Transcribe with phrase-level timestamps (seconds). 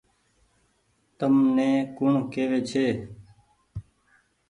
[1.17, 2.85] تم ني ڪوڻ ڪيوي ڇي۔